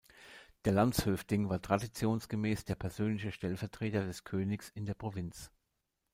[0.65, 5.51] Der landshövding war traditionsgemäß der persönliche Stellvertreter des Königs in der Provinz.